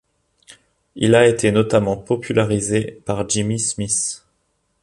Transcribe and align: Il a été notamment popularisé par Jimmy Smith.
Il 0.95 1.13
a 1.13 1.27
été 1.27 1.51
notamment 1.51 1.95
popularisé 1.95 3.03
par 3.05 3.29
Jimmy 3.29 3.59
Smith. 3.59 4.25